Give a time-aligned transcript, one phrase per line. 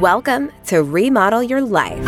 [0.00, 2.04] Welcome to Remodel Your Life.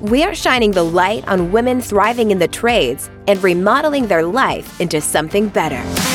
[0.00, 4.80] We are shining the light on women thriving in the trades and remodeling their life
[4.80, 6.09] into something better.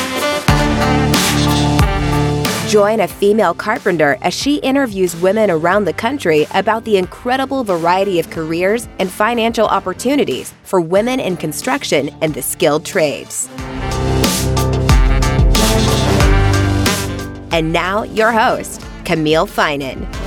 [2.76, 8.20] Join a female carpenter as she interviews women around the country about the incredible variety
[8.20, 13.48] of careers and financial opportunities for women in construction and the skilled trades.
[17.50, 20.25] And now, your host, Camille Finan.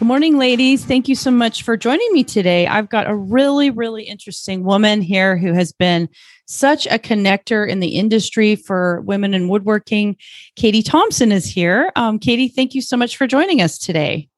[0.00, 0.82] Good morning, ladies.
[0.82, 2.66] Thank you so much for joining me today.
[2.66, 6.08] I've got a really, really interesting woman here who has been
[6.46, 10.16] such a connector in the industry for women in woodworking.
[10.56, 11.92] Katie Thompson is here.
[11.96, 14.30] Um, Katie, thank you so much for joining us today.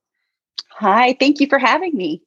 [0.81, 2.23] Hi, thank you for having me.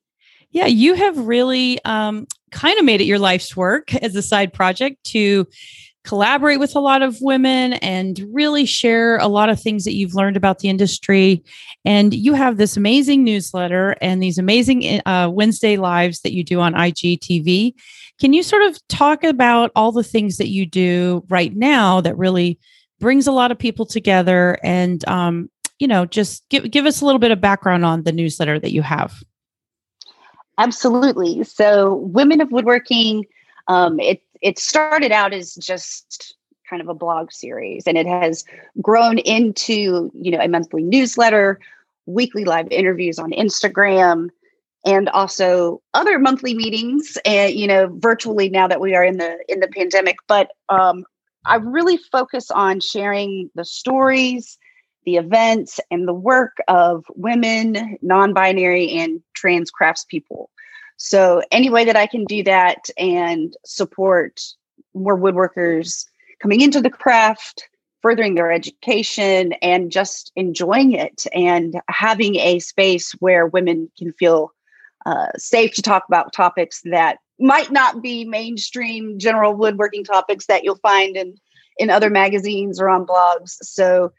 [0.52, 4.54] Yeah, you have really um, kind of made it your life's work as a side
[4.54, 5.46] project to
[6.06, 10.16] collaborate with a lot of women and really share a lot of things that you've
[10.16, 11.44] learned about the industry.
[11.84, 16.60] And you have this amazing newsletter and these amazing uh, Wednesday lives that you do
[16.60, 17.74] on IGTV.
[18.20, 22.18] Can you sort of talk about all the things that you do right now that
[22.18, 22.60] really
[23.00, 27.06] brings a lot of people together and um, you know just give give us a
[27.06, 29.22] little bit of background on the newsletter that you have
[30.58, 33.26] absolutely so women of woodworking
[33.68, 36.36] um, it it started out as just
[36.70, 38.44] kind of a blog series and it has
[38.82, 41.60] grown into you know a monthly newsletter
[42.08, 44.30] weekly live interviews on instagram
[44.86, 49.38] and also other monthly meetings and you know virtually now that we are in the
[49.50, 50.18] in the pandemic.
[50.28, 51.04] But um,
[51.46, 54.58] i really focus on sharing the stories
[55.06, 60.48] the events and the work of women non-binary and trans craftspeople
[60.98, 64.42] so, any way that I can do that and support
[64.94, 66.06] more woodworkers
[66.42, 67.68] coming into the craft,
[68.02, 74.54] furthering their education, and just enjoying it and having a space where women can feel
[75.06, 80.64] uh, safe to talk about topics that might not be mainstream general woodworking topics that
[80.64, 81.36] you'll find in
[81.78, 83.58] in other magazines or on blogs.
[83.62, 84.14] So,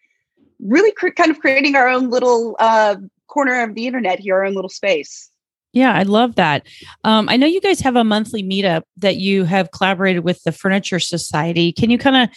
[0.61, 2.97] really, cr- kind of creating our own little uh,
[3.29, 5.31] corner of the internet here, our own little space.
[5.77, 6.67] Yeah, I love that.
[7.05, 10.51] Um, I know you guys have a monthly meetup that you have collaborated with the
[10.51, 11.71] Furniture Society.
[11.71, 12.35] Can you kind of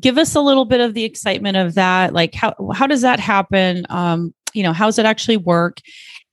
[0.00, 2.12] give us a little bit of the excitement of that?
[2.12, 3.86] Like how how does that happen?
[3.90, 5.78] Um, you know, how does it actually work?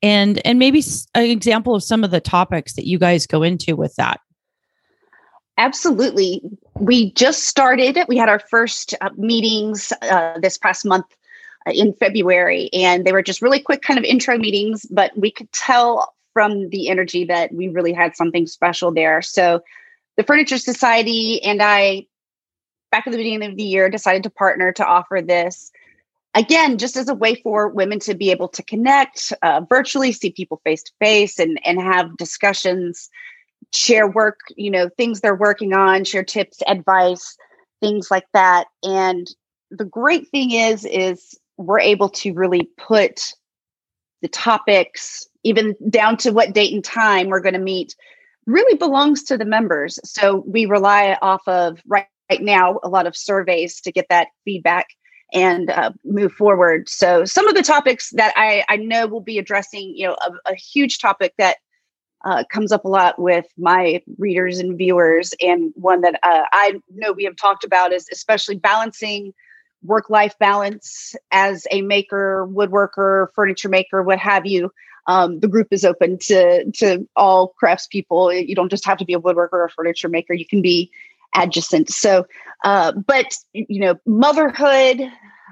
[0.01, 3.75] And and maybe an example of some of the topics that you guys go into
[3.75, 4.19] with that.
[5.59, 6.41] Absolutely.
[6.79, 8.00] We just started.
[8.07, 11.06] We had our first uh, meetings uh, this past month
[11.68, 15.29] uh, in February, and they were just really quick kind of intro meetings, but we
[15.29, 19.23] could tell from the energy that we really had something special there.
[19.23, 19.63] So
[20.17, 22.05] the Furniture Society and I,
[22.91, 25.71] back at the beginning of the year, decided to partner to offer this.
[26.35, 30.29] Again, just as a way for women to be able to connect uh, virtually, see
[30.29, 33.09] people face to face, and and have discussions,
[33.73, 37.35] share work, you know, things they're working on, share tips, advice,
[37.81, 38.67] things like that.
[38.83, 39.27] And
[39.71, 43.33] the great thing is, is we're able to really put
[44.22, 47.95] the topics even down to what date and time we're going to meet,
[48.45, 50.00] really belongs to the members.
[50.03, 54.27] So we rely off of right, right now a lot of surveys to get that
[54.44, 54.88] feedback
[55.33, 56.89] and uh, move forward.
[56.89, 60.51] So some of the topics that I, I know will be addressing, you know, a,
[60.51, 61.57] a huge topic that
[62.25, 66.79] uh, comes up a lot with my readers and viewers, and one that uh, I
[66.89, 69.33] know we have talked about is especially balancing
[69.87, 74.71] work life balance as a maker, woodworker, furniture maker, what have you
[75.07, 78.47] um, the group is open to to all craftspeople.
[78.47, 80.33] You don't just have to be a woodworker or furniture maker.
[80.33, 80.91] You can be
[81.33, 81.89] adjacent.
[81.89, 82.27] So,
[82.63, 85.01] uh, but you know, motherhood,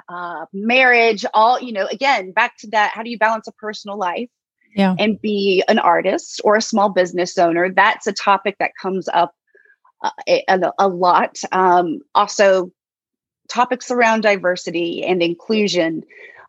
[0.10, 1.88] uh, marriage, all you know.
[1.89, 2.92] Again, back to that.
[2.94, 4.30] How do you balance a personal life?
[4.77, 4.94] Yeah.
[5.00, 7.71] and be an artist or a small business owner?
[7.71, 9.33] That's a topic that comes up
[10.04, 10.44] uh, a,
[10.77, 11.38] a, lot.
[11.54, 12.74] Um, also,
[13.47, 16.03] topics around diversity and inclusion.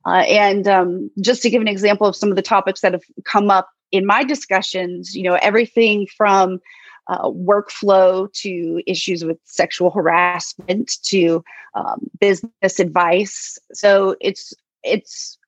[0.05, 3.03] Uh, and um, just to give an example of some of the topics that have
[3.25, 6.61] come up in my discussions, you know, everything from
[7.09, 11.45] uh, workflow to issues with sexual harassment to
[11.75, 13.59] um, business advice.
[13.73, 15.39] So it's it's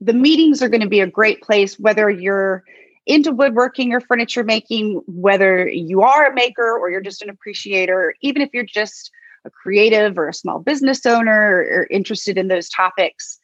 [0.00, 2.62] the meetings are going to be a great place whether you're
[3.06, 8.14] into woodworking or furniture making, whether you are a maker or you're just an appreciator,
[8.20, 9.10] even if you're just
[9.48, 13.38] a creative or a small business owner or, or interested in those topics,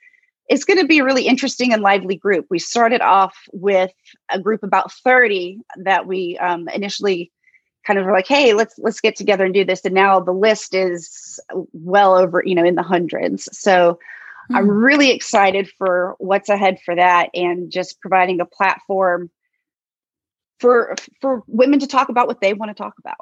[0.49, 2.47] it's going to be a really interesting and lively group.
[2.51, 3.91] We started off with
[4.31, 7.33] a group about 30 that we um, initially
[7.87, 9.85] kind of were like, hey, let's let's get together and do this.
[9.85, 11.41] And now the list is
[11.73, 13.49] well over, you know, in the hundreds.
[13.53, 14.57] So mm-hmm.
[14.57, 19.31] I'm really excited for what's ahead for that and just providing a platform
[20.61, 23.17] for for women to talk about what they want to talk about.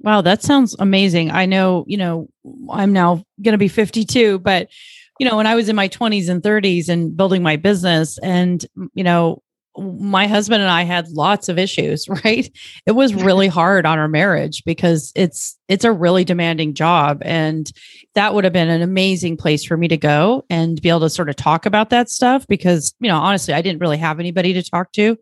[0.00, 1.30] Wow, that sounds amazing.
[1.30, 2.28] I know, you know,
[2.70, 4.68] I'm now going to be 52, but
[5.18, 8.64] you know, when I was in my 20s and 30s and building my business and
[8.94, 9.42] you know,
[9.76, 12.50] my husband and I had lots of issues, right?
[12.86, 17.70] It was really hard on our marriage because it's it's a really demanding job and
[18.14, 21.10] that would have been an amazing place for me to go and be able to
[21.10, 24.52] sort of talk about that stuff because, you know, honestly, I didn't really have anybody
[24.54, 25.16] to talk to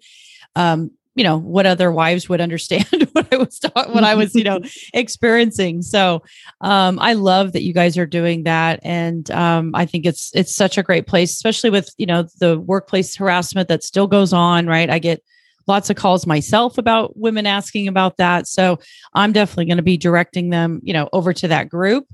[0.54, 4.34] um, you know what other wives would understand what I was ta- what I was
[4.34, 4.60] you know
[4.94, 5.82] experiencing.
[5.82, 6.22] So
[6.60, 10.54] um, I love that you guys are doing that, and um, I think it's it's
[10.54, 14.66] such a great place, especially with you know the workplace harassment that still goes on.
[14.66, 15.22] Right, I get
[15.66, 18.46] lots of calls myself about women asking about that.
[18.46, 18.78] So
[19.14, 22.06] I'm definitely going to be directing them, you know, over to that group.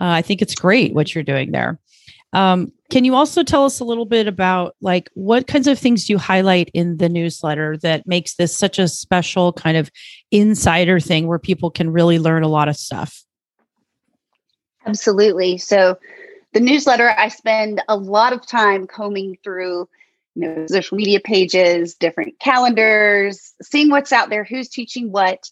[0.00, 1.78] Uh, I think it's great what you're doing there.
[2.32, 6.06] Um, can you also tell us a little bit about like what kinds of things
[6.06, 9.90] do you highlight in the newsletter that makes this such a special kind of
[10.30, 13.24] insider thing where people can really learn a lot of stuff?
[14.86, 15.58] Absolutely.
[15.58, 15.98] So
[16.52, 19.88] the newsletter, I spend a lot of time combing through
[20.36, 25.50] you know, social media pages, different calendars, seeing what's out there, who's teaching what.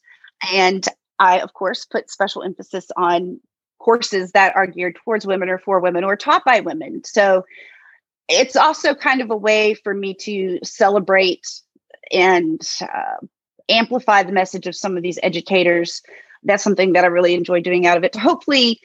[0.53, 0.87] And
[1.19, 3.41] I, of course, put special emphasis on
[3.83, 7.03] courses that are geared towards women or for women or taught by women.
[7.05, 7.45] So
[8.29, 11.47] it's also kind of a way for me to celebrate
[12.13, 13.27] and uh,
[13.69, 16.03] amplify the message of some of these educators.
[16.45, 18.81] That's something that I really enjoy doing out of it to hopefully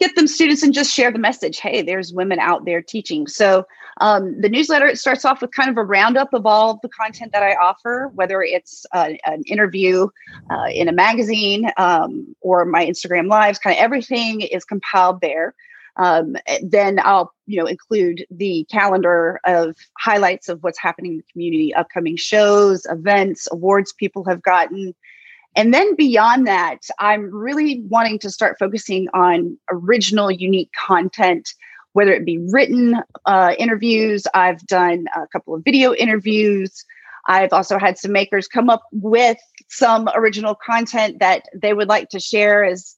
[0.00, 3.26] get them students and just share the message hey there's women out there teaching.
[3.26, 3.66] So
[3.98, 7.32] um, the newsletter it starts off with kind of a roundup of all the content
[7.32, 10.08] that i offer whether it's uh, an interview
[10.50, 15.54] uh, in a magazine um, or my instagram lives kind of everything is compiled there.
[15.96, 21.32] Um, then i'll you know include the calendar of highlights of what's happening in the
[21.32, 24.94] community upcoming shows events awards people have gotten
[25.56, 31.52] and then beyond that, I'm really wanting to start focusing on original, unique content,
[31.92, 34.26] whether it be written uh, interviews.
[34.32, 36.84] I've done a couple of video interviews.
[37.26, 39.38] I've also had some makers come up with
[39.68, 42.96] some original content that they would like to share as,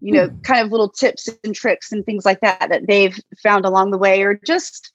[0.00, 0.44] you know, mm.
[0.44, 3.98] kind of little tips and tricks and things like that that they've found along the
[3.98, 4.92] way, or just,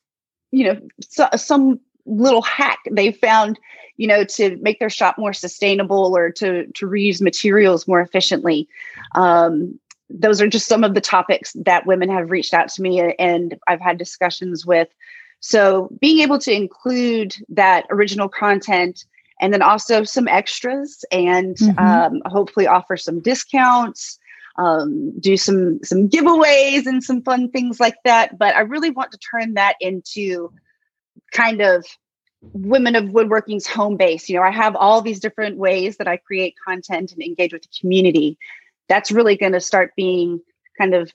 [0.51, 1.79] you know, so, some
[2.09, 3.59] little hack they found
[3.97, 8.67] you know to make their shop more sustainable or to to reuse materials more efficiently.
[9.15, 9.79] Um,
[10.09, 13.59] those are just some of the topics that women have reached out to me and
[13.67, 14.87] i've had discussions with.
[15.41, 19.05] So being able to include that original content
[19.39, 21.79] and then also some extras and mm-hmm.
[21.79, 24.19] um, hopefully offer some discounts
[24.59, 28.37] um, do some some giveaways and some fun things like that.
[28.37, 30.51] But i really want to turn that into
[31.31, 31.85] kind of
[32.41, 34.29] women of woodworking's home base.
[34.29, 37.63] You know i have all these different ways that i create content and engage with
[37.63, 38.37] the community.
[38.87, 40.41] That's really going to start being
[40.77, 41.11] kind of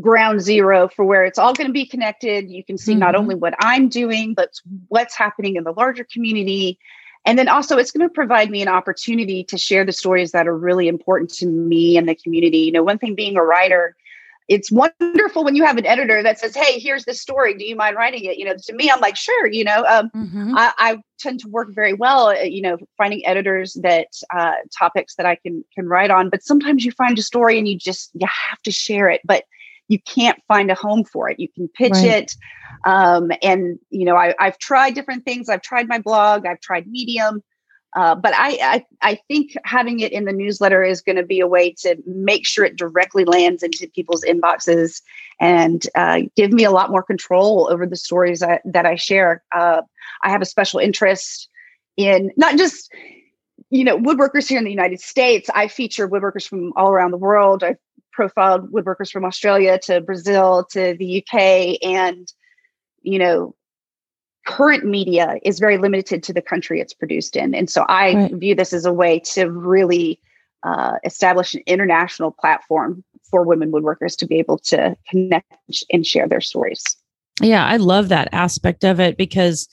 [0.00, 2.50] ground zero for where it's all going to be connected.
[2.50, 3.00] You can see mm-hmm.
[3.00, 4.50] not only what i'm doing but
[4.88, 6.78] what's happening in the larger community.
[7.24, 10.48] And then also it's going to provide me an opportunity to share the stories that
[10.48, 12.58] are really important to me and the community.
[12.58, 13.96] You know one thing being a writer
[14.48, 17.54] it's wonderful when you have an editor that says, "Hey, here's the story.
[17.54, 20.10] Do you mind writing it?" You know, to me, I'm like, "Sure." You know, um,
[20.10, 20.56] mm-hmm.
[20.56, 22.28] I, I, tend to work very well.
[22.28, 26.30] Uh, you know, finding editors that uh, topics that I can can write on.
[26.30, 29.44] But sometimes you find a story and you just you have to share it, but
[29.88, 31.38] you can't find a home for it.
[31.38, 32.04] You can pitch right.
[32.04, 32.36] it,
[32.84, 35.48] um, and you know, I, I've tried different things.
[35.48, 36.46] I've tried my blog.
[36.46, 37.42] I've tried Medium.
[37.94, 41.40] Uh, but I, I, I think having it in the newsletter is going to be
[41.40, 45.02] a way to make sure it directly lands into people's inboxes
[45.40, 49.42] and uh, give me a lot more control over the stories that, that I share.
[49.54, 49.82] Uh,
[50.22, 51.48] I have a special interest
[51.96, 52.90] in not just
[53.70, 55.50] you know woodworkers here in the United States.
[55.54, 57.62] I feature woodworkers from all around the world.
[57.62, 57.78] I've
[58.12, 62.30] profiled woodworkers from Australia to Brazil to the UK and
[63.02, 63.54] you know
[64.46, 67.54] current media is very limited to the country it's produced in.
[67.54, 68.34] And so I right.
[68.34, 70.20] view this as a way to really
[70.62, 75.52] uh, establish an international platform for women woodworkers to be able to connect
[75.90, 76.82] and share their stories.
[77.40, 79.68] Yeah, I love that aspect of it because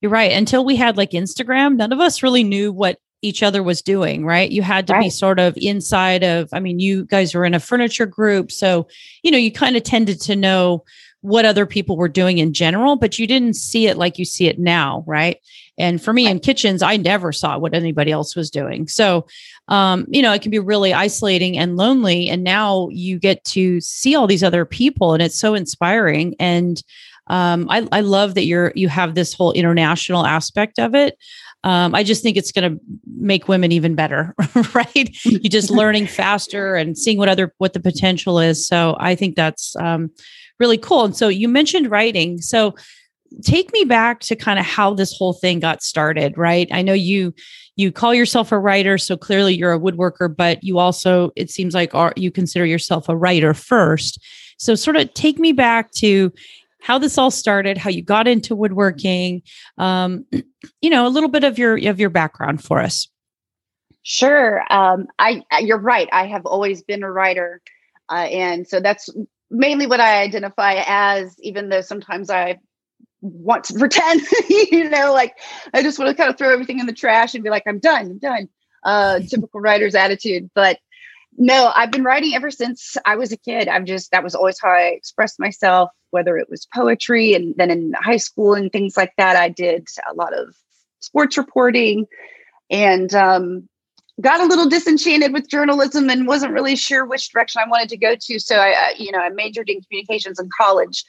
[0.00, 0.32] you're right.
[0.32, 4.24] Until we had like Instagram, none of us really knew what each other was doing,
[4.24, 4.50] right?
[4.50, 5.04] You had to right.
[5.04, 8.52] be sort of inside of, I mean, you guys were in a furniture group.
[8.52, 8.86] So,
[9.22, 10.84] you know, you kind of tended to know
[11.24, 14.46] what other people were doing in general, but you didn't see it like you see
[14.46, 15.38] it now, right?
[15.78, 18.86] And for me in kitchens, I never saw what anybody else was doing.
[18.88, 19.26] So,
[19.68, 22.28] um, you know, it can be really isolating and lonely.
[22.28, 26.36] And now you get to see all these other people, and it's so inspiring.
[26.38, 26.82] And
[27.28, 31.16] um, I, I love that you're you have this whole international aspect of it.
[31.64, 32.80] Um, I just think it's going to
[33.16, 34.34] make women even better,
[34.74, 35.08] right?
[35.24, 38.66] You're just learning faster and seeing what other what the potential is.
[38.66, 40.10] So I think that's um,
[40.60, 41.04] really cool.
[41.04, 42.40] And so you mentioned writing.
[42.40, 42.74] So
[43.42, 46.68] take me back to kind of how this whole thing got started, right?
[46.70, 47.34] I know you
[47.76, 51.74] you call yourself a writer, so clearly you're a woodworker, but you also it seems
[51.74, 54.22] like are you consider yourself a writer first.
[54.58, 56.32] So sort of take me back to
[56.80, 59.42] how this all started, how you got into woodworking,
[59.78, 60.26] um,
[60.82, 63.08] you know, a little bit of your of your background for us.
[64.02, 64.62] Sure.
[64.70, 66.08] Um, I you're right.
[66.12, 67.62] I have always been a writer,
[68.10, 69.08] uh, and so that's
[69.54, 71.34] mainly what I identify as.
[71.40, 72.58] Even though sometimes I
[73.20, 75.34] want to pretend, you know, like
[75.72, 77.78] I just want to kind of throw everything in the trash and be like, I'm
[77.78, 78.48] done, I'm done.
[78.82, 80.50] Uh, typical writer's attitude.
[80.54, 80.78] But
[81.36, 83.66] no, I've been writing ever since I was a kid.
[83.66, 87.70] I've just, that was always how I expressed myself, whether it was poetry and then
[87.70, 89.36] in high school and things like that.
[89.36, 90.54] I did a lot of
[91.00, 92.06] sports reporting
[92.70, 93.68] and um,
[94.20, 97.96] got a little disenchanted with journalism and wasn't really sure which direction I wanted to
[97.96, 98.38] go to.
[98.38, 101.04] So I, you know, I majored in communications in college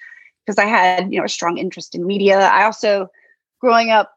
[0.46, 2.40] because I had, you know, a strong interest in media.
[2.40, 3.08] I also,
[3.60, 4.12] growing up,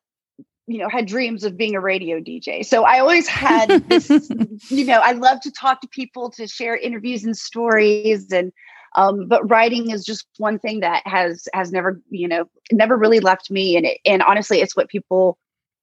[0.67, 2.65] you know, had dreams of being a radio DJ.
[2.65, 4.11] So I always had this,
[4.69, 8.53] you know, I love to talk to people, to share interviews and stories, and
[8.97, 13.21] um, but writing is just one thing that has has never, you know, never really
[13.21, 13.77] left me.
[13.77, 15.39] And it, and honestly, it's what people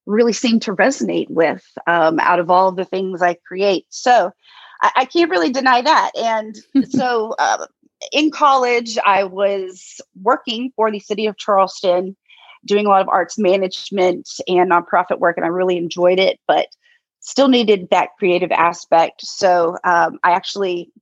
[0.06, 3.86] really seem to resonate with um, out of all the things I create.
[3.90, 4.32] So
[4.80, 6.12] I, I can't really deny that.
[6.16, 6.56] And
[6.90, 7.66] so uh,
[8.12, 12.16] in college, I was working for the city of Charleston,
[12.64, 16.68] doing a lot of arts management and nonprofit work, and I really enjoyed it, but
[17.20, 19.22] still needed that creative aspect.
[19.22, 20.92] So um, I actually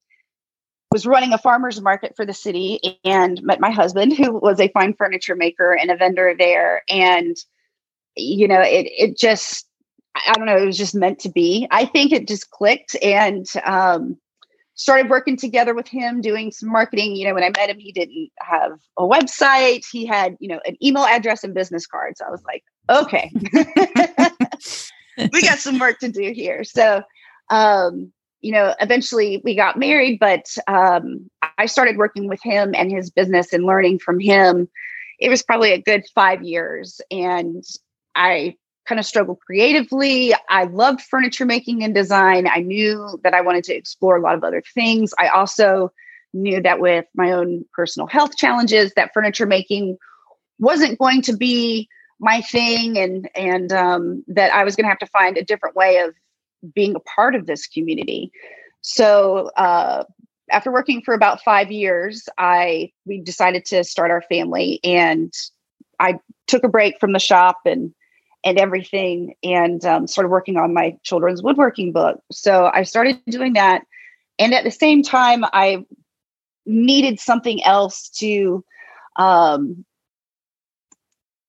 [0.90, 4.68] was running a farmer's market for the city and met my husband, who was a
[4.68, 6.82] fine furniture maker and a vendor there.
[6.88, 7.36] And,
[8.16, 9.66] you know, it, it just,
[10.14, 11.66] I don't know, it was just meant to be.
[11.70, 12.96] I think it just clicked.
[13.02, 14.18] And, um,
[14.74, 17.16] started working together with him doing some marketing.
[17.16, 19.84] You know when i met him he didn't have a website.
[19.90, 23.30] He had you know an email address and business cards i was like okay.
[25.32, 26.64] We got some work to do here.
[26.64, 27.02] So
[27.50, 32.90] um you know eventually we got married but um i started working with him and
[32.90, 34.68] his business and learning from him.
[35.20, 37.62] It was probably a good five years and
[38.14, 38.56] i
[38.86, 40.34] kind of struggled creatively.
[40.48, 42.46] I loved furniture making and design.
[42.46, 45.14] I knew that I wanted to explore a lot of other things.
[45.18, 45.92] I also
[46.32, 49.96] knew that with my own personal health challenges, that furniture making
[50.58, 51.88] wasn't going to be
[52.20, 55.76] my thing, and and um, that I was going to have to find a different
[55.76, 56.14] way of
[56.74, 58.30] being a part of this community.
[58.82, 59.50] So.
[59.56, 60.04] Uh,
[60.50, 65.32] after working for about five years, I we decided to start our family, and
[65.98, 67.94] I took a break from the shop and
[68.44, 72.20] and everything and um, started working on my children's woodworking book.
[72.30, 73.82] So I started doing that.
[74.38, 75.84] And at the same time, I
[76.66, 78.64] needed something else to
[79.16, 79.84] um,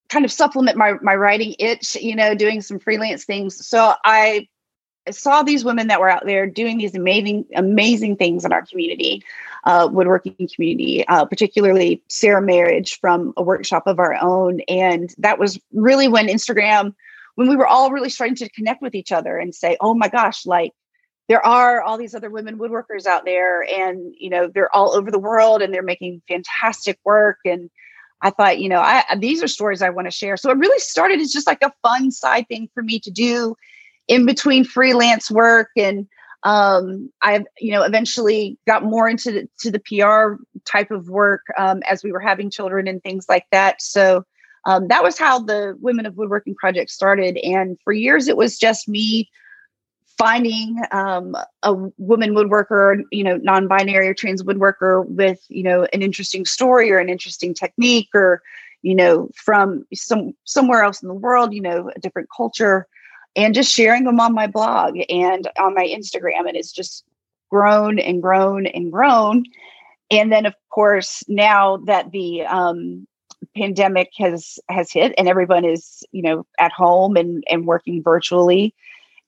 [0.09, 3.67] kind of supplement my, my writing itch, you know, doing some freelance things.
[3.67, 4.47] So I
[5.11, 9.23] saw these women that were out there doing these amazing, amazing things in our community,
[9.63, 14.61] uh, woodworking community, uh, particularly Sarah Marriage from a workshop of our own.
[14.67, 16.93] And that was really when Instagram,
[17.35, 20.07] when we were all really starting to connect with each other and say, oh my
[20.07, 20.71] gosh, like
[21.27, 25.09] there are all these other women woodworkers out there and, you know, they're all over
[25.09, 27.37] the world and they're making fantastic work.
[27.45, 27.69] And
[28.21, 30.37] I thought, you know, I, these are stories I want to share.
[30.37, 33.55] So it really started as just like a fun side thing for me to do
[34.07, 36.07] in between freelance work and
[36.43, 41.41] um, I, you know, eventually got more into the, to the PR type of work
[41.57, 43.81] um, as we were having children and things like that.
[43.81, 44.25] So
[44.65, 47.37] um, that was how the Women of Woodworking project started.
[47.37, 49.27] And for years, it was just me
[50.19, 56.03] finding um, a woman woodworker, you know, non-binary or trans woodworker with, you know, an
[56.03, 58.41] interesting story or an interesting technique, or,
[58.83, 62.87] you know, from some somewhere else in the world, you know, a different culture
[63.35, 66.47] and just sharing them on my blog and on my Instagram.
[66.47, 67.03] And it's just
[67.49, 69.45] grown and grown and grown.
[70.11, 73.07] And then, of course, now that the um,
[73.55, 78.73] pandemic has has hit and everyone is you know at home and and working virtually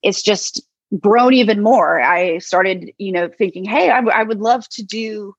[0.04, 0.62] it's just
[1.00, 4.84] grown even more i started you know thinking hey I, w- I would love to
[4.84, 5.34] do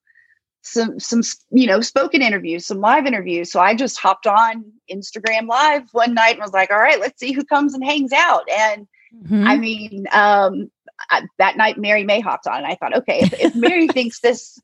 [0.61, 3.51] some some you know spoken interviews some live interviews.
[3.51, 7.19] So i just hopped on instagram live one night and was like all right let's
[7.19, 8.43] see who comes and hangs out.
[8.49, 9.47] And mm-hmm.
[9.47, 10.69] i mean um
[11.09, 14.19] I, that night mary may hopped on and i thought okay if, if mary thinks
[14.19, 14.59] this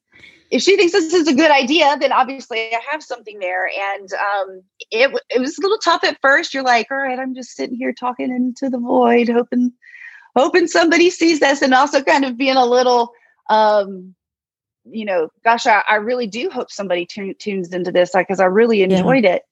[0.52, 3.68] if she thinks this is a good idea then obviously i have something there.
[3.68, 4.62] And um
[4.92, 6.54] it, it was a little tough at first.
[6.54, 9.72] You're like all right i'm just sitting here talking into the void hoping
[10.36, 13.14] hoping somebody sees this and also kind of being a little
[13.50, 14.15] um
[14.86, 18.46] you know, gosh, I, I really do hope somebody t- tunes into this because I
[18.46, 19.36] really enjoyed yeah.
[19.36, 19.44] it.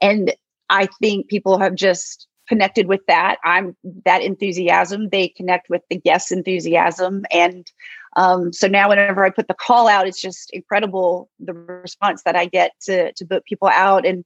[0.00, 0.34] And
[0.68, 3.36] I think people have just connected with that.
[3.44, 5.08] I'm that enthusiasm.
[5.08, 7.24] They connect with the guest enthusiasm.
[7.30, 7.70] And
[8.16, 12.36] um, so now whenever I put the call out, it's just incredible the response that
[12.36, 14.04] I get to to book people out.
[14.04, 14.24] And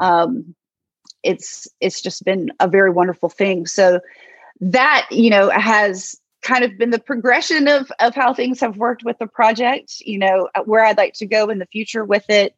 [0.00, 0.54] um,
[1.22, 3.66] it's it's just been a very wonderful thing.
[3.66, 4.00] So
[4.60, 9.04] that, you know, has kind of been the progression of of how things have worked
[9.04, 12.24] with the project you know uh, where i'd like to go in the future with
[12.28, 12.54] it.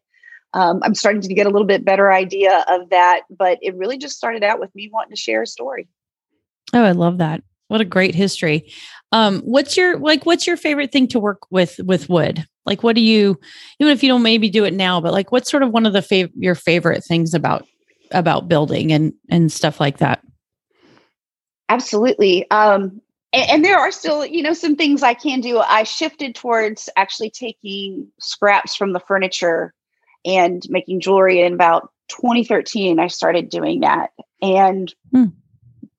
[0.55, 3.99] Um, i'm starting to get a little bit better idea of that but it really
[3.99, 5.89] just started out with me wanting to share a story.
[6.73, 7.43] Oh i love that.
[7.69, 8.71] What a great history.
[9.13, 12.45] Um, what's your like what's your favorite thing to work with with wood?
[12.67, 13.41] Like what do you
[13.81, 15.95] even if you don't maybe do it now but like what's sort of one of
[15.95, 17.67] the fav- your favorite things about
[18.11, 20.23] about building and and stuff like that?
[21.71, 22.49] Absolutely.
[22.51, 23.01] Um
[23.33, 26.89] and, and, there are still you know some things i can do i shifted towards
[26.97, 29.73] actually taking scraps from the furniture
[30.25, 34.11] and making jewelry in about 2013 i started doing that
[34.41, 35.27] and hmm.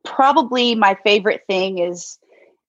[0.03, 2.19] probably my favorite thing is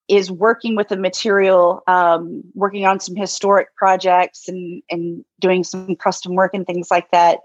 [0.07, 5.97] is working with the material um, working on some historic projects and and doing some
[5.97, 7.41] custom work and things like that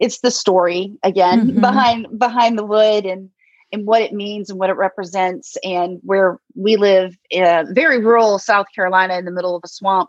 [0.00, 1.60] it's the story again mm-hmm.
[1.60, 3.30] behind behind the wood and
[3.72, 8.38] and what it means and what it represents and where we live in very rural
[8.38, 10.08] south carolina in the middle of a swamp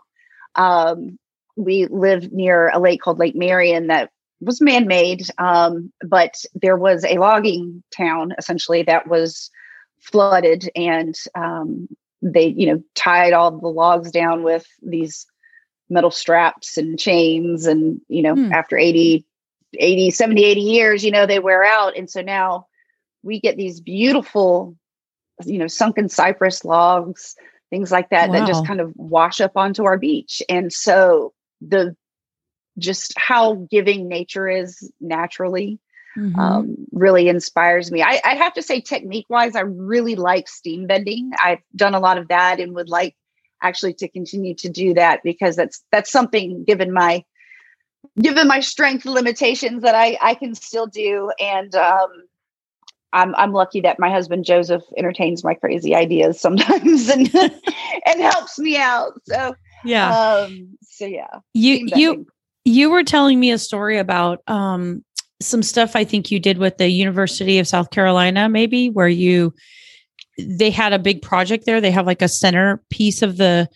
[0.54, 1.18] um,
[1.56, 4.10] we live near a lake called lake marion that
[4.40, 9.50] was man-made um, but there was a logging town essentially that was
[10.00, 11.88] flooded and um,
[12.22, 15.26] they you know tied all the logs down with these
[15.90, 18.52] metal straps and chains and you know hmm.
[18.52, 19.24] after 80
[19.78, 22.66] 80 70 80 years you know they wear out and so now
[23.22, 24.76] we get these beautiful,
[25.44, 27.34] you know, sunken cypress logs,
[27.70, 28.40] things like that, wow.
[28.40, 30.42] that just kind of wash up onto our beach.
[30.48, 31.96] And so the
[32.78, 35.78] just how giving nature is naturally
[36.16, 36.38] mm-hmm.
[36.38, 38.02] um, really inspires me.
[38.02, 41.32] I, I have to say, technique wise, I really like steam bending.
[41.42, 43.14] I've done a lot of that and would like
[43.62, 47.24] actually to continue to do that because that's that's something given my
[48.20, 52.10] given my strength limitations that I I can still do and um
[53.12, 58.58] I'm I'm lucky that my husband Joseph entertains my crazy ideas sometimes and and helps
[58.58, 59.12] me out.
[59.24, 60.16] So yeah.
[60.16, 61.40] Um, so yeah.
[61.54, 62.26] You you
[62.64, 65.04] you were telling me a story about um
[65.40, 69.52] some stuff I think you did with the University of South Carolina, maybe where you
[70.38, 71.80] they had a big project there.
[71.80, 73.68] They have like a center piece of the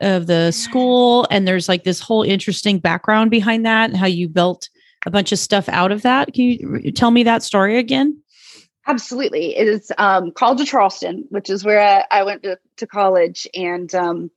[0.00, 4.28] of the school, and there's like this whole interesting background behind that and how you
[4.28, 4.68] built
[5.06, 6.32] a bunch of stuff out of that.
[6.32, 8.22] Can you tell me that story again?
[8.86, 9.56] Absolutely.
[9.56, 13.48] It is um, College of Charleston, which is where I, I went to, to, college.
[13.54, 14.30] And um,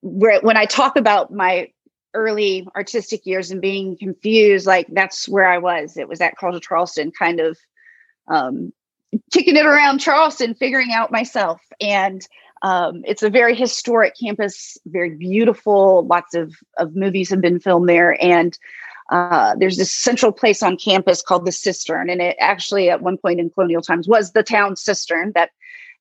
[0.00, 1.68] where when I talk about my
[2.14, 5.96] early artistic years and being confused, like that's where I was.
[5.96, 7.58] It was at College of Charleston, kind of
[8.28, 8.72] um,
[9.32, 11.60] kicking it around Charleston, figuring out myself.
[11.80, 12.26] And
[12.62, 16.06] um, it's a very historic campus, very beautiful.
[16.06, 18.16] Lots of, of movies have been filmed there.
[18.22, 18.56] And
[19.10, 23.18] uh, there's this central place on campus called the cistern and it actually at one
[23.18, 25.50] point in colonial times was the town cistern that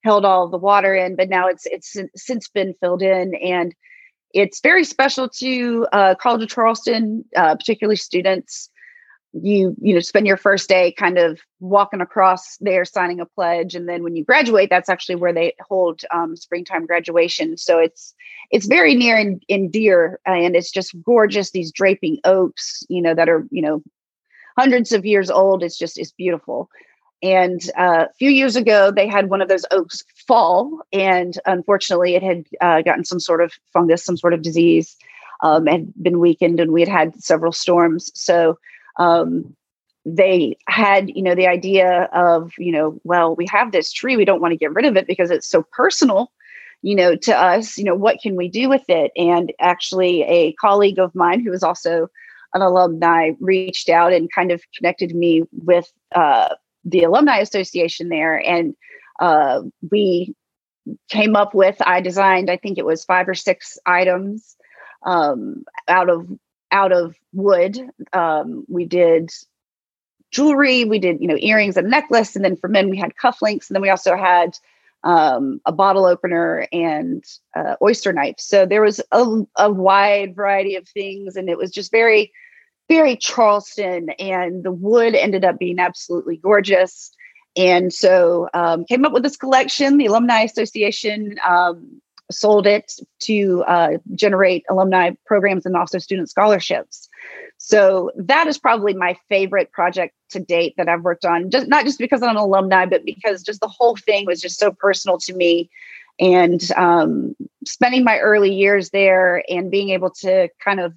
[0.03, 3.75] held all the water in but now it's it's since been filled in and
[4.33, 8.69] it's very special to uh, college of charleston uh, particularly students
[9.33, 13.73] you you know spend your first day kind of walking across there signing a pledge
[13.73, 17.57] and then when you graduate that's actually where they hold um, springtime graduation.
[17.57, 18.13] So it's
[18.51, 23.15] it's very near and, and dear and it's just gorgeous these draping oaks you know
[23.15, 23.81] that are you know
[24.57, 25.63] hundreds of years old.
[25.63, 26.69] It's just it's beautiful.
[27.23, 32.15] And uh, a few years ago they had one of those oaks fall and unfortunately
[32.15, 34.95] it had uh, gotten some sort of fungus some sort of disease
[35.41, 38.11] um, and been weakened and we had had several storms.
[38.13, 38.59] So
[38.97, 39.55] um,
[40.05, 44.25] they had you know the idea of you know well we have this tree we
[44.25, 46.31] don't want to get rid of it because it's so personal
[46.81, 49.11] you know to us you know what can we do with it?
[49.15, 52.07] And actually a colleague of mine who was also
[52.53, 56.49] an alumni reached out and kind of connected me with uh,
[56.85, 58.37] the alumni association there.
[58.37, 58.75] And
[59.19, 60.35] uh, we
[61.09, 64.57] came up with i designed i think it was five or six items
[65.05, 66.27] um, out of
[66.73, 67.79] out of wood
[68.11, 69.31] um, we did
[70.31, 73.69] jewelry we did you know earrings and necklace and then for men we had cufflinks
[73.69, 74.57] and then we also had
[75.03, 77.23] um, a bottle opener and
[77.55, 81.71] uh, oyster knife so there was a, a wide variety of things and it was
[81.71, 82.31] just very
[82.89, 87.15] very charleston and the wood ended up being absolutely gorgeous
[87.55, 89.97] and so um, came up with this collection.
[89.97, 92.01] The Alumni Association um,
[92.33, 97.07] sold it to uh, generate alumni programs and also student scholarships.
[97.57, 101.49] So that is probably my favorite project to date that I've worked on.
[101.49, 104.59] Just not just because I'm an alumni, but because just the whole thing was just
[104.59, 105.69] so personal to me.
[106.19, 110.93] And um, spending my early years there and being able to kind of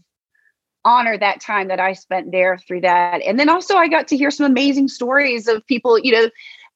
[0.85, 3.22] honor that time that I spent there through that.
[3.22, 6.31] And then also I got to hear some amazing stories of people, you know,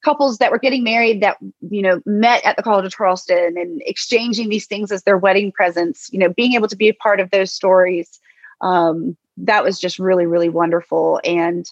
[0.04, 3.82] couples that were getting married that, you know, met at the College of Charleston and
[3.84, 7.20] exchanging these things as their wedding presents, you know, being able to be a part
[7.20, 8.18] of those stories.
[8.60, 11.20] Um, that was just really, really wonderful.
[11.24, 11.66] And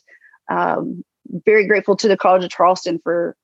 [0.51, 1.05] um,
[1.45, 3.37] very grateful to the College of Charleston for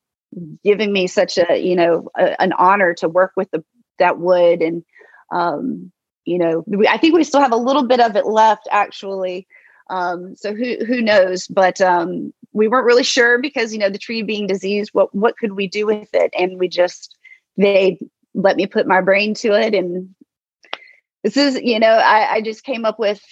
[0.65, 3.65] giving me such a, you know, a, an honor to work with the,
[3.99, 4.85] that wood and,
[5.33, 5.93] um,
[6.25, 9.47] you know, we, I think we still have a little bit of it left actually.
[9.91, 11.47] Um, so who who knows?
[11.47, 14.91] But um, we weren't really sure because you know the tree being diseased.
[14.93, 16.33] What what could we do with it?
[16.39, 17.17] And we just
[17.57, 17.99] they
[18.35, 19.75] let me put my brain to it.
[19.75, 20.15] And
[21.23, 23.23] this is you know I, I just came up with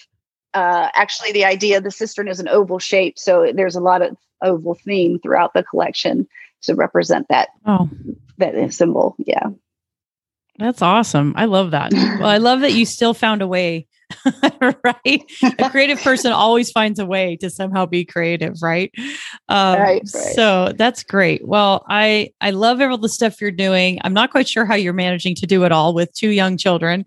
[0.55, 1.81] uh, actually the idea.
[1.81, 5.63] The cistern is an oval shape, so there's a lot of oval theme throughout the
[5.63, 6.27] collection
[6.63, 7.89] to represent that oh.
[8.39, 9.17] that symbol.
[9.19, 9.49] Yeah.
[10.59, 11.35] That's awesome.
[11.37, 11.93] I love that.
[11.93, 13.87] well, I love that you still found a way,
[14.85, 15.23] right?
[15.59, 18.93] A creative person always finds a way to somehow be creative, right?
[19.49, 20.07] Um, right, right?
[20.07, 21.47] So that's great.
[21.47, 23.99] Well, I I love all the stuff you're doing.
[24.03, 27.05] I'm not quite sure how you're managing to do it all with two young children,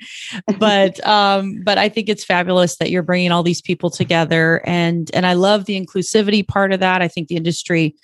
[0.59, 5.09] but um, but I think it's fabulous that you're bringing all these people together, and
[5.13, 7.01] and I love the inclusivity part of that.
[7.01, 7.95] I think the industry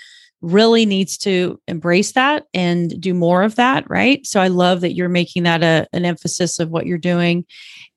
[0.41, 4.25] really needs to embrace that and do more of that right?
[4.25, 7.45] So i love that you're making that a, an emphasis of what you're doing.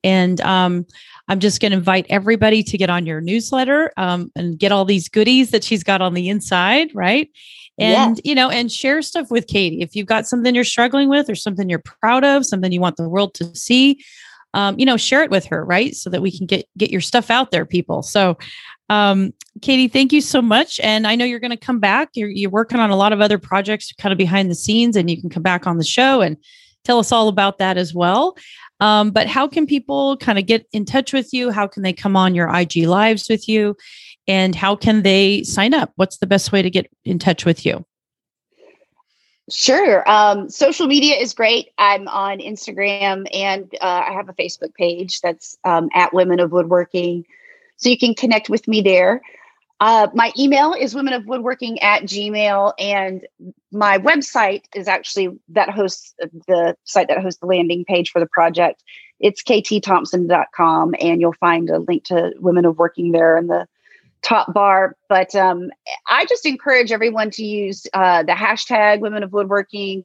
[0.02, 0.86] And um,
[1.28, 4.84] i'm just going to invite everybody to get on your newsletter um, and get all
[4.84, 7.30] these goodies that she's got on the inside right?
[7.78, 9.80] And you know and share stuff with katie.
[9.80, 12.96] If you've got something you're struggling with or something you're proud of something you want
[12.96, 14.04] the world to see
[14.54, 15.94] um, you know share it with her right?
[15.94, 18.02] So that we can get get your stuff out there people.
[18.02, 18.38] So
[18.90, 20.80] um, Katie, thank you so much.
[20.80, 22.10] And I know you're going to come back.
[22.14, 25.10] You're, you're working on a lot of other projects kind of behind the scenes, and
[25.10, 26.36] you can come back on the show and
[26.84, 28.36] tell us all about that as well.
[28.80, 31.50] Um, but how can people kind of get in touch with you?
[31.50, 33.76] How can they come on your IG lives with you?
[34.26, 35.92] And how can they sign up?
[35.96, 37.84] What's the best way to get in touch with you?
[39.50, 40.08] Sure.
[40.10, 41.68] Um, social media is great.
[41.76, 46.50] I'm on Instagram and uh, I have a Facebook page that's um, at Women of
[46.50, 47.26] Woodworking.
[47.76, 49.20] So you can connect with me there.
[49.80, 53.26] Uh, my email is women of woodworking at gmail and
[53.72, 56.14] my website is actually that hosts
[56.46, 58.82] the site that hosts the landing page for the project.
[59.20, 63.66] It's ktthompson.com and you'll find a link to women of working there in the
[64.22, 64.96] top bar.
[65.08, 65.70] But um,
[66.08, 70.04] i just encourage everyone to use uh, the hashtag women of woodworking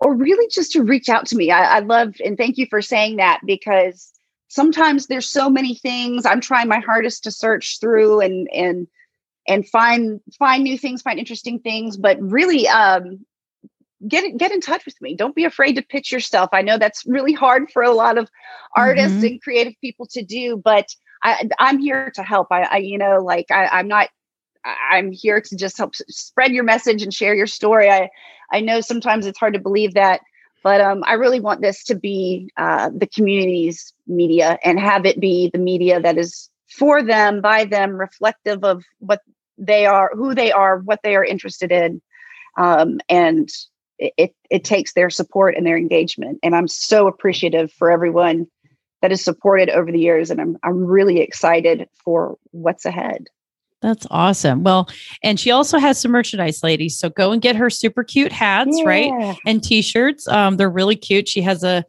[0.00, 1.50] or really just to reach out to me.
[1.50, 4.12] I, I love and thank you for saying that because
[4.48, 8.86] sometimes there's so many things i'm trying my hardest to search through and and
[9.46, 13.24] and find find new things find interesting things but really um
[14.06, 15.16] get get in touch with me.
[15.16, 16.50] Don't be afraid to pitch yourself.
[16.52, 18.30] I know that's really hard for a lot of
[18.76, 19.26] artists mm-hmm.
[19.26, 20.86] and creative people to do but
[21.22, 22.48] I, i'm here to help.
[22.50, 24.08] I, I you know like I, i'm not
[24.64, 27.90] i'm here to just help spread your message and share your story.
[27.90, 28.10] I
[28.52, 30.20] i know sometimes it's hard to believe that
[30.62, 35.20] but um, I really want this to be uh, the community's media and have it
[35.20, 39.20] be the media that is for them, by them, reflective of what
[39.56, 42.02] they are, who they are, what they are interested in.
[42.56, 43.48] Um, and
[43.98, 46.38] it, it takes their support and their engagement.
[46.42, 48.46] And I'm so appreciative for everyone
[49.02, 50.30] that has supported over the years.
[50.30, 53.26] And I'm, I'm really excited for what's ahead.
[53.80, 54.64] That's awesome.
[54.64, 54.88] Well,
[55.22, 56.98] and she also has some merchandise, ladies.
[56.98, 58.88] So go and get her super cute hats, yeah.
[58.88, 59.38] right?
[59.46, 60.26] And t-shirts.
[60.26, 61.28] Um, they're really cute.
[61.28, 61.84] She has a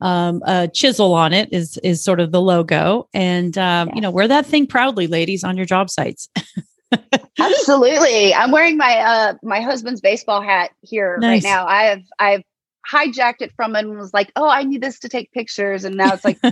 [0.00, 3.94] um, a chisel on it is is sort of the logo, and um, yes.
[3.94, 6.28] you know wear that thing proudly, ladies, on your job sites.
[7.38, 11.42] Absolutely, I'm wearing my uh my husband's baseball hat here nice.
[11.44, 11.66] right now.
[11.66, 12.42] I have I've
[12.90, 15.84] hijacked it from and was like, oh, I need this to take pictures.
[15.84, 16.38] And now it's like,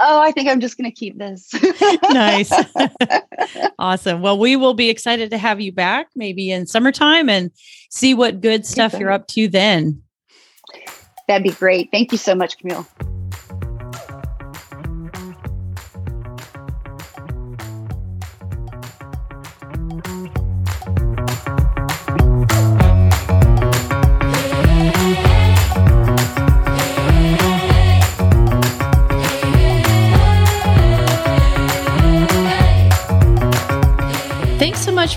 [0.00, 1.50] oh, I think I'm just going to keep this.
[2.10, 2.52] nice.
[3.78, 4.22] awesome.
[4.22, 7.50] Well, we will be excited to have you back maybe in summertime and
[7.90, 10.02] see what good stuff you're up to then.
[11.28, 11.90] That'd be great.
[11.92, 12.86] Thank you so much, Camille.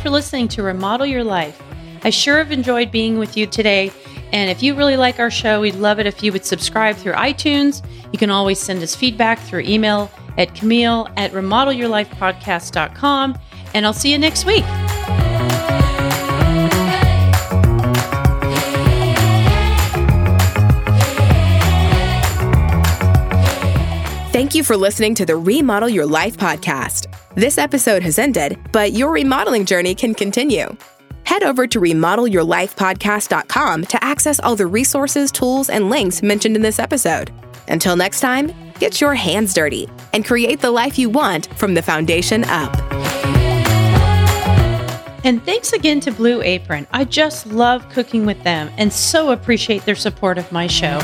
[0.03, 1.63] For listening to Remodel Your Life.
[2.03, 3.89] I sure have enjoyed being with you today.
[4.33, 7.13] And if you really like our show, we'd love it if you would subscribe through
[7.13, 7.81] iTunes.
[8.11, 13.39] You can always send us feedback through email at Camille at remodelyourlifepodcast.com.
[13.73, 14.65] And I'll see you next week.
[24.33, 27.07] Thank you for listening to the Remodel Your Life podcast.
[27.35, 30.67] This episode has ended, but your remodeling journey can continue.
[31.25, 36.77] Head over to remodelyourlifepodcast.com to access all the resources, tools, and links mentioned in this
[36.77, 37.31] episode.
[37.67, 41.81] Until next time, get your hands dirty and create the life you want from the
[41.81, 42.71] foundation up.
[45.25, 46.85] And thanks again to Blue Apron.
[46.91, 50.99] I just love cooking with them and so appreciate their support of my show.